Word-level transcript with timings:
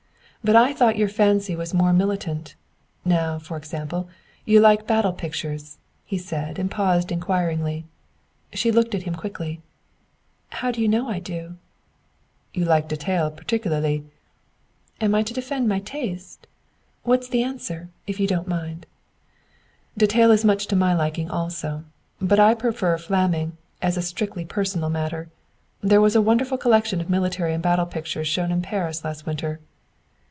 But 0.43 0.55
I 0.55 0.73
thought 0.73 0.97
your 0.97 1.07
fancy 1.07 1.55
was 1.55 1.71
more 1.71 1.93
militant. 1.93 2.55
Now, 3.05 3.37
for 3.37 3.57
example, 3.57 4.09
you 4.43 4.59
like 4.59 4.87
battle 4.87 5.13
pictures" 5.13 5.77
he 6.03 6.17
said, 6.17 6.57
and 6.57 6.71
paused 6.71 7.11
inquiringly. 7.11 7.85
She 8.51 8.71
looked 8.71 8.95
at 8.95 9.03
him 9.03 9.13
quickly. 9.13 9.61
"How 10.49 10.71
do 10.71 10.81
you 10.81 10.87
know 10.87 11.07
I 11.07 11.19
do?" 11.19 11.57
"You 12.55 12.65
like 12.65 12.87
Detaille 12.87 13.29
particularly." 13.29 14.03
"Am 14.99 15.13
I 15.13 15.21
to 15.21 15.33
defend 15.35 15.69
my 15.69 15.77
taste? 15.77 16.47
what's 17.03 17.29
the 17.29 17.43
answer, 17.43 17.89
if 18.07 18.19
you 18.19 18.25
don't 18.25 18.47
mind?" 18.47 18.87
"Detaille 19.95 20.31
is 20.31 20.43
much 20.43 20.65
to 20.69 20.75
my 20.75 20.95
liking, 20.95 21.29
also; 21.29 21.83
but 22.19 22.39
I 22.39 22.55
prefer 22.55 22.97
Flameng, 22.97 23.57
as 23.79 23.95
a 23.95 24.01
strictly 24.01 24.43
personal 24.45 24.89
matter. 24.89 25.29
That 25.83 26.01
was 26.01 26.15
a 26.15 26.19
wonderful 26.21 26.57
collection 26.57 26.99
of 26.99 27.11
military 27.11 27.53
and 27.53 27.61
battle 27.61 27.85
pictures 27.85 28.27
shown 28.27 28.51
in 28.51 28.63
Paris 28.63 29.03
last 29.05 29.27
winter." 29.27 29.59